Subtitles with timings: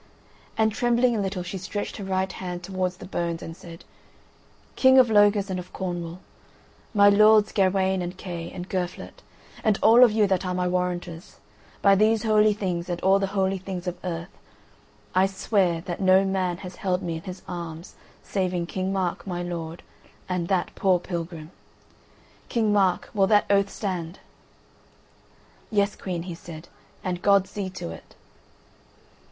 [0.57, 3.83] And trembling a little she stretched her right hand towards the bones and said:
[4.75, 6.17] "Kings of Logres and of Cornwall;
[6.91, 9.21] my lords Gawain, and Kay, and Girflet,
[9.63, 11.35] and all of you that are my warrantors,
[11.83, 14.31] by these holy things and all the holy things of earth,
[15.13, 17.93] I swear that no man has held me in his arms
[18.23, 19.83] saving King Mark, my lord,
[20.27, 21.51] and that poor pilgrim.
[22.49, 24.17] King Mark, will that oath stand?"
[25.69, 26.69] "Yes, Queen," he said,
[27.03, 28.15] "and God see to it.